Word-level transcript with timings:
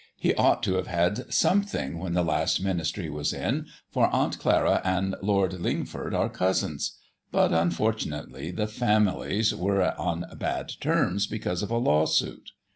He 0.17 0.33
ought 0.33 0.63
to 0.63 0.73
have 0.77 0.87
had 0.87 1.31
something 1.31 1.99
when 1.99 2.13
the 2.13 2.23
last 2.23 2.59
ministry 2.59 3.07
was 3.07 3.31
in, 3.31 3.67
for 3.91 4.07
Aunt 4.07 4.39
Clara 4.39 4.81
and 4.83 5.13
Lord 5.21 5.51
Lingford 5.53 6.15
are 6.15 6.27
cousins; 6.27 6.97
but, 7.31 7.53
unfortunately, 7.53 8.49
the 8.49 8.65
families 8.65 9.53
were 9.53 9.93
on 10.01 10.25
bad 10.39 10.71
terms 10.81 11.27
because 11.27 11.61
of 11.61 11.69
a 11.69 11.77
lawsuit." 11.77 12.49